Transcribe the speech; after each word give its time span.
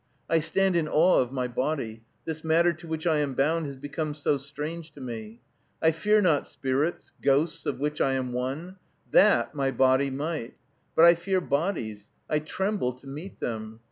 I 0.27 0.39
stand 0.39 0.75
in 0.75 0.87
awe 0.87 1.19
of 1.19 1.31
my 1.31 1.47
body, 1.47 2.01
this 2.25 2.43
matter 2.43 2.73
to 2.73 2.87
which 2.87 3.05
I 3.05 3.19
am 3.19 3.35
bound 3.35 3.67
has 3.67 3.75
become 3.75 4.15
so 4.15 4.37
strange 4.37 4.89
to 4.93 4.99
me. 4.99 5.41
I 5.79 5.91
fear 5.91 6.23
not 6.23 6.47
spirits, 6.47 7.11
ghosts, 7.21 7.67
of 7.67 7.79
which 7.79 8.01
I 8.01 8.13
am 8.13 8.33
one, 8.33 8.77
that 9.11 9.53
my 9.53 9.69
body 9.69 10.09
might, 10.09 10.55
but 10.95 11.05
I 11.05 11.13
fear 11.13 11.39
bodies, 11.39 12.09
I 12.27 12.39
tremble 12.39 12.93
to 12.93 13.05
meet 13.05 13.39
them. 13.41 13.79